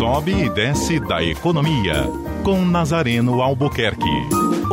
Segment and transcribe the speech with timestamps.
[0.00, 2.06] sobe e desce da economia.
[2.42, 4.08] Com Nazareno Albuquerque.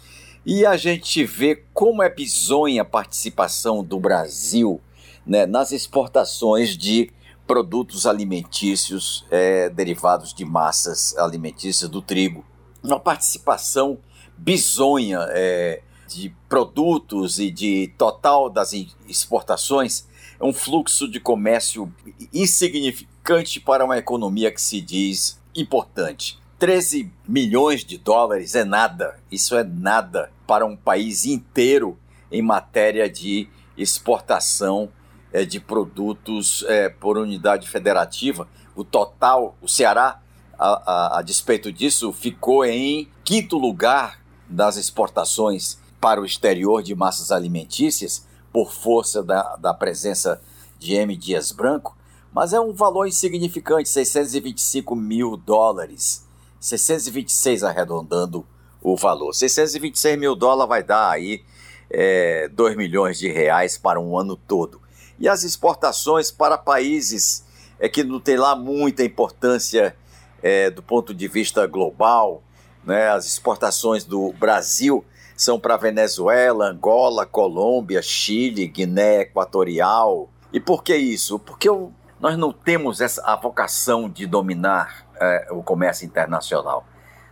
[0.44, 4.80] E a gente vê como é bizonha a participação do Brasil
[5.24, 7.12] né, nas exportações de
[7.50, 12.44] produtos alimentícios é, derivados de massas alimentícias do trigo.
[12.80, 13.98] Uma participação
[14.38, 18.72] bizonha é, de produtos e de total das
[19.08, 20.06] exportações,
[20.38, 21.92] é um fluxo de comércio
[22.32, 26.38] insignificante para uma economia que se diz importante.
[26.56, 31.98] 13 milhões de dólares é nada, isso é nada para um país inteiro
[32.30, 34.88] em matéria de exportação
[35.32, 38.48] é, de produtos é, por unidade federativa.
[38.74, 40.20] O total, o Ceará,
[40.58, 46.94] a, a, a despeito disso, ficou em quinto lugar das exportações para o exterior de
[46.94, 50.40] massas alimentícias, por força da, da presença
[50.78, 51.16] de M.
[51.16, 51.96] Dias Branco,
[52.32, 56.26] mas é um valor insignificante, 625 mil dólares.
[56.58, 58.46] 626 arredondando
[58.82, 59.32] o valor.
[59.32, 61.44] 626 mil dólares vai dar aí
[61.88, 64.80] é, 2 milhões de reais para um ano todo
[65.20, 67.44] e as exportações para países
[67.78, 69.94] é, que não tem lá muita importância
[70.42, 72.42] é, do ponto de vista global.
[72.82, 73.08] Né?
[73.10, 75.04] As exportações do Brasil
[75.36, 80.30] são para Venezuela, Angola, Colômbia, Chile, Guiné Equatorial.
[80.52, 81.38] E por que isso?
[81.38, 86.84] Porque eu, nós não temos essa, a vocação de dominar é, o comércio internacional.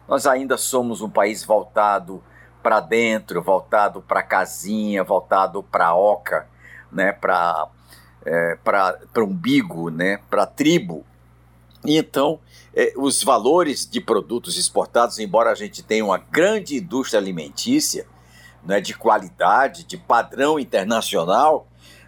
[0.06, 2.22] Nós ainda somos um país voltado
[2.62, 6.46] para dentro, voltado para casinha, voltado para oca,
[6.90, 7.68] né, para
[8.28, 11.04] é, para umbigo, né, para tribo.
[11.84, 12.38] E então,
[12.74, 18.06] é, os valores de produtos exportados, embora a gente tenha uma grande indústria alimentícia,
[18.64, 21.66] né, de qualidade, de padrão internacional,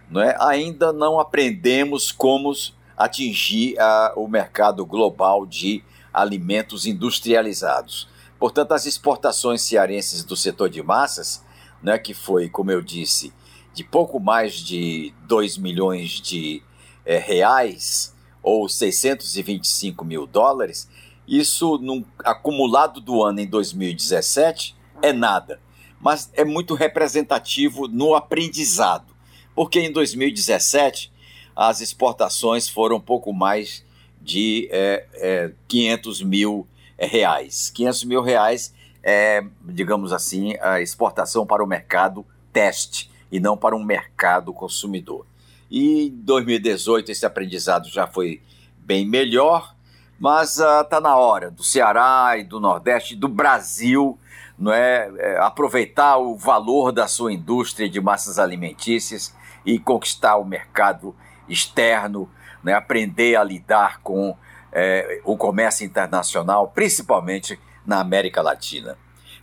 [0.09, 2.53] né, ainda não aprendemos como
[2.97, 5.83] atingir a, o mercado global de
[6.13, 8.07] alimentos industrializados.
[8.37, 11.43] Portanto, as exportações cearenses do setor de massas,
[11.81, 13.33] né, que foi, como eu disse,
[13.73, 16.61] de pouco mais de 2 milhões de
[17.05, 20.89] é, reais, ou 625 mil dólares,
[21.27, 25.59] isso num acumulado do ano em 2017 é nada,
[25.99, 29.15] mas é muito representativo no aprendizado,
[29.55, 31.11] porque em 2017
[31.55, 33.85] as exportações foram pouco mais
[34.19, 36.67] de é, é, 500 mil
[36.97, 37.69] reais.
[37.69, 43.75] 500 mil reais é, digamos assim, a exportação para o mercado teste e não para
[43.75, 45.25] um mercado consumidor.
[45.69, 48.41] E em 2018 esse aprendizado já foi
[48.77, 49.73] bem melhor,
[50.19, 54.19] mas está ah, uh, na hora do Ceará e do Nordeste, do Brasil,
[54.57, 60.45] não é, é, aproveitar o valor da sua indústria de massas alimentícias e conquistar o
[60.45, 61.15] mercado
[61.49, 62.29] externo,
[62.63, 64.37] né, aprender a lidar com
[64.71, 68.97] é, o comércio internacional, principalmente na América Latina.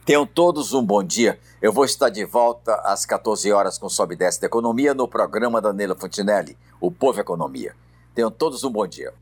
[0.08, 1.38] Tenham todos um bom dia.
[1.60, 5.06] Eu vou estar de volta às 14 horas com Sobe e Desce da Economia no
[5.06, 7.76] programa da Neila Fontinelli, o Povo Economia.
[8.14, 9.12] Tenham todos um bom dia.